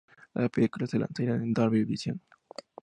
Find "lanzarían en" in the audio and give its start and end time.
0.97-1.53